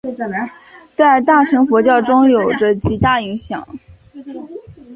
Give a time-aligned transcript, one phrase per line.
[0.95, 3.67] 在大乘佛教中有着极大影响。